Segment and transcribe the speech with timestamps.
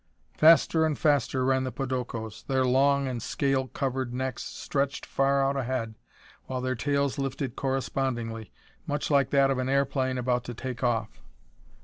[0.35, 5.55] Faster and faster ran the podokos, their long and scale covered necks stretched far out
[5.55, 5.93] ahead
[6.45, 8.51] while their tails lifted correspondingly,
[8.87, 11.21] much like that of an airplane about to take off.